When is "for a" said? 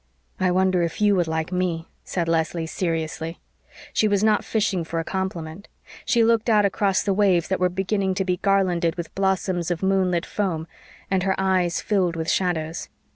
4.83-5.03